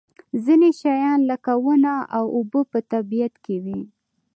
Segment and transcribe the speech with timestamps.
[0.43, 3.79] ځینې شیان لکه ونه او اوبه په طبیعت کې وي.